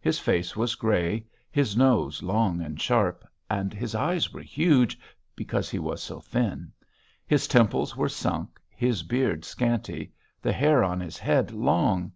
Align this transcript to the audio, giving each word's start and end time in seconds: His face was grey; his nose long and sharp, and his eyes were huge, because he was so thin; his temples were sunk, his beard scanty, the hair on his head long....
His 0.00 0.18
face 0.18 0.56
was 0.56 0.74
grey; 0.74 1.24
his 1.52 1.76
nose 1.76 2.20
long 2.20 2.60
and 2.60 2.80
sharp, 2.80 3.24
and 3.48 3.72
his 3.72 3.94
eyes 3.94 4.32
were 4.32 4.40
huge, 4.42 4.98
because 5.36 5.70
he 5.70 5.78
was 5.78 6.02
so 6.02 6.18
thin; 6.18 6.72
his 7.28 7.46
temples 7.46 7.96
were 7.96 8.08
sunk, 8.08 8.60
his 8.70 9.04
beard 9.04 9.44
scanty, 9.44 10.10
the 10.42 10.50
hair 10.52 10.82
on 10.82 10.98
his 10.98 11.16
head 11.16 11.52
long.... 11.52 12.10